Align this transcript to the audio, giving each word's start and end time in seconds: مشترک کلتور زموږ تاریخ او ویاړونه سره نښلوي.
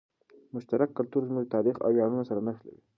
مشترک 0.53 0.89
کلتور 0.97 1.21
زموږ 1.29 1.45
تاریخ 1.55 1.75
او 1.85 1.89
ویاړونه 1.95 2.23
سره 2.29 2.39
نښلوي. 2.47 2.81